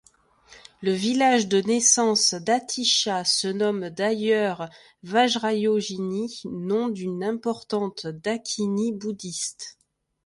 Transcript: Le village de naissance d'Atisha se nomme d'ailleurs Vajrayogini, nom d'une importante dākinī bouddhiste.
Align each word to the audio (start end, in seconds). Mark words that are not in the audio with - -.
Le 0.81 0.93
village 0.93 1.47
de 1.47 1.61
naissance 1.61 2.33
d'Atisha 2.33 3.23
se 3.23 3.47
nomme 3.47 3.91
d'ailleurs 3.91 4.67
Vajrayogini, 5.03 6.41
nom 6.45 6.89
d'une 6.89 7.23
importante 7.23 8.07
dākinī 8.07 8.97
bouddhiste. 8.97 9.77